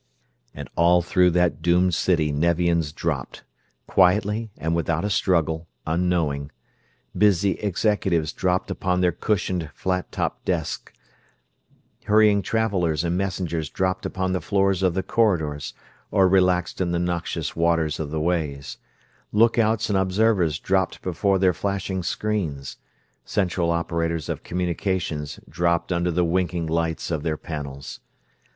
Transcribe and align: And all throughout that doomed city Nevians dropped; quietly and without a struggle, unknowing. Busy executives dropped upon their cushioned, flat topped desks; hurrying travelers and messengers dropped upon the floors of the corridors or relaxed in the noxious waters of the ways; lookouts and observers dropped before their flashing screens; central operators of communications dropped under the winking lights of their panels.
And 0.55 0.67
all 0.75 1.03
throughout 1.03 1.33
that 1.33 1.61
doomed 1.61 1.93
city 1.93 2.31
Nevians 2.31 2.91
dropped; 2.91 3.43
quietly 3.85 4.49
and 4.57 4.73
without 4.75 5.05
a 5.05 5.11
struggle, 5.11 5.67
unknowing. 5.85 6.49
Busy 7.15 7.51
executives 7.59 8.33
dropped 8.33 8.71
upon 8.71 9.01
their 9.01 9.11
cushioned, 9.11 9.69
flat 9.75 10.11
topped 10.11 10.45
desks; 10.45 10.91
hurrying 12.05 12.41
travelers 12.41 13.03
and 13.03 13.15
messengers 13.15 13.69
dropped 13.69 14.07
upon 14.07 14.31
the 14.31 14.41
floors 14.41 14.81
of 14.81 14.95
the 14.95 15.03
corridors 15.03 15.75
or 16.09 16.27
relaxed 16.27 16.81
in 16.81 16.93
the 16.93 16.97
noxious 16.97 17.55
waters 17.55 17.99
of 17.99 18.09
the 18.09 18.19
ways; 18.19 18.77
lookouts 19.31 19.87
and 19.87 19.99
observers 19.99 20.57
dropped 20.57 21.03
before 21.03 21.37
their 21.37 21.53
flashing 21.53 22.01
screens; 22.01 22.77
central 23.23 23.69
operators 23.69 24.29
of 24.29 24.41
communications 24.41 25.39
dropped 25.47 25.91
under 25.91 26.09
the 26.09 26.25
winking 26.25 26.65
lights 26.65 27.11
of 27.11 27.21
their 27.21 27.37
panels. 27.37 27.99